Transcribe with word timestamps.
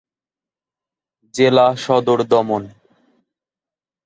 জেলা 1.35 1.67
সদর 1.75 2.19
দমন। 2.31 2.63